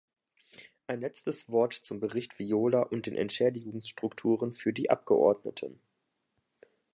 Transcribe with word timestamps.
Ein 0.87 0.99
letztes 0.99 1.47
Wort 1.47 1.73
zum 1.73 1.99
Bericht 1.99 2.39
Viola 2.39 2.81
und 2.81 3.05
den 3.05 3.15
Entschädigungsstrukturen 3.15 4.51
für 4.51 4.73
die 4.73 4.89
Abgeordneten. 4.89 5.79